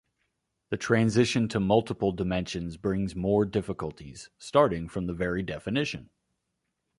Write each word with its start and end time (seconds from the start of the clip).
The 0.71 0.77
transition 0.77 1.47
to 1.49 1.59
multiple 1.59 2.11
dimensions 2.11 2.75
brings 2.75 3.15
more 3.15 3.45
difficulties, 3.45 4.31
starting 4.39 4.89
from 4.89 5.05
the 5.05 5.13
very 5.13 5.43
definition. 5.43 6.09